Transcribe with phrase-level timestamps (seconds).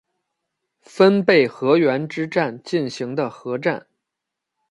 [0.81, 3.85] 分倍河原之战进行的合战。